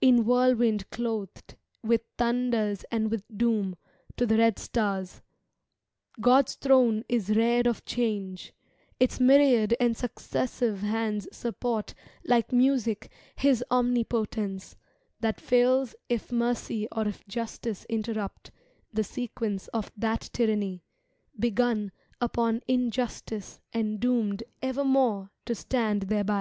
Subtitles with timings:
[0.00, 1.54] In whirlwind clothed,
[1.84, 3.76] with thunders and with doom.
[4.16, 5.22] To the red stars:
[6.20, 8.52] God's throne is reared of Change;
[8.98, 11.94] Its myriad and successive hands support
[12.24, 14.74] like music His omnipotence,
[15.20, 18.50] that fails If mercy or if justice interrupt
[18.92, 20.82] The sequence of that tyranny,
[21.38, 26.34] begun Upon injustice and doomed evermore To stand thereby.